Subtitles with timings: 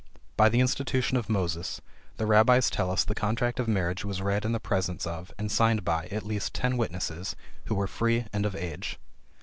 [0.35, 1.79] By the institution of Moses,
[2.17, 5.51] the Rabbies tell us the contract of marriage was read in the presence of, and
[5.51, 7.35] signed by, at least ten witnesses,
[7.65, 8.97] who were free, and of age.